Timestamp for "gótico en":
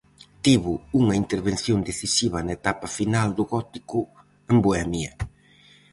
3.53-4.57